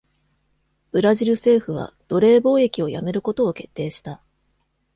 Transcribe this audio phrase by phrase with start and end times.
[0.89, 4.19] ブラジル政府は奴隷貿易をやめることを決定した。